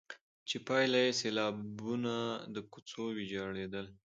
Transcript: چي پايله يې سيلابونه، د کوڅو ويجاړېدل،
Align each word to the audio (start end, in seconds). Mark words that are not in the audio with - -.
چي 0.49 0.57
پايله 0.67 0.99
يې 1.05 1.11
سيلابونه، 1.21 2.15
د 2.53 2.55
کوڅو 2.71 3.03
ويجاړېدل، 3.17 3.85